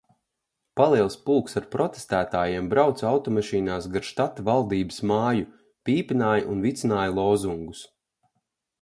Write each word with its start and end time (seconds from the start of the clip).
Paliels 0.79 1.17
pulks 1.27 1.53
ar 1.61 1.67
protestētājiem 1.75 2.71
brauca 2.73 3.07
automašīnās 3.11 3.91
gar 3.97 4.09
štata 4.09 4.47
valdības 4.51 5.01
māju, 5.15 5.47
pīpināja 5.91 6.53
un 6.57 6.69
vicināja 6.69 7.17
lozungus. 7.23 7.89